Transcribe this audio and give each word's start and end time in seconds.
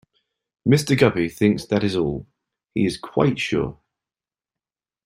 Mr. 0.67 0.97
Guppy 0.97 1.29
thinks 1.29 1.65
that 1.65 1.83
is 1.83 1.95
all; 1.95 2.25
he 2.73 2.87
is 2.87 2.97
quite 2.97 3.37
sure. 3.37 3.77